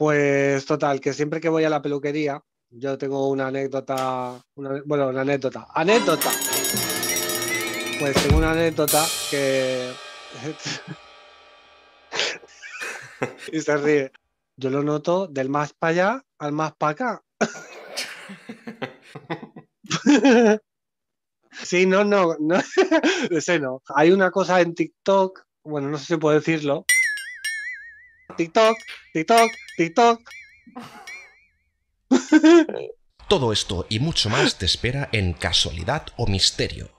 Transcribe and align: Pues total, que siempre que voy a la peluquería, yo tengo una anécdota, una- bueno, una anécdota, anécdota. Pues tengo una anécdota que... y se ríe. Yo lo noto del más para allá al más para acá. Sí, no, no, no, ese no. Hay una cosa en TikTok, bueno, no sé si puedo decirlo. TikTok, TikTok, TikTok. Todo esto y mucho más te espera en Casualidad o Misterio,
Pues 0.00 0.64
total, 0.64 0.98
que 0.98 1.12
siempre 1.12 1.42
que 1.42 1.50
voy 1.50 1.64
a 1.64 1.68
la 1.68 1.82
peluquería, 1.82 2.42
yo 2.70 2.96
tengo 2.96 3.28
una 3.28 3.48
anécdota, 3.48 4.42
una- 4.54 4.80
bueno, 4.86 5.08
una 5.08 5.20
anécdota, 5.20 5.66
anécdota. 5.74 6.30
Pues 7.98 8.14
tengo 8.22 8.38
una 8.38 8.52
anécdota 8.52 9.04
que... 9.30 9.92
y 13.52 13.60
se 13.60 13.76
ríe. 13.76 14.10
Yo 14.56 14.70
lo 14.70 14.82
noto 14.82 15.26
del 15.26 15.50
más 15.50 15.74
para 15.74 15.90
allá 15.90 16.24
al 16.38 16.52
más 16.52 16.72
para 16.78 16.92
acá. 16.92 17.22
Sí, 21.62 21.84
no, 21.84 22.04
no, 22.04 22.36
no, 22.38 22.56
ese 23.30 23.58
no. 23.58 23.82
Hay 23.94 24.12
una 24.12 24.30
cosa 24.30 24.60
en 24.62 24.74
TikTok, 24.74 25.42
bueno, 25.64 25.88
no 25.90 25.98
sé 25.98 26.06
si 26.06 26.16
puedo 26.16 26.38
decirlo. 26.38 26.86
TikTok, 28.36 28.76
TikTok, 29.12 29.50
TikTok. 29.76 30.20
Todo 33.28 33.52
esto 33.52 33.86
y 33.88 34.00
mucho 34.00 34.28
más 34.28 34.58
te 34.58 34.66
espera 34.66 35.08
en 35.12 35.34
Casualidad 35.34 36.06
o 36.16 36.26
Misterio, 36.26 36.90